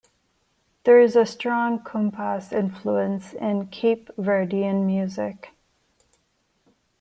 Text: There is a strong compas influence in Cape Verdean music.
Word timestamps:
There 0.83 0.99
is 0.99 1.15
a 1.15 1.27
strong 1.27 1.83
compas 1.83 2.51
influence 2.51 3.33
in 3.33 3.67
Cape 3.67 4.09
Verdean 4.17 4.83
music. 4.83 5.51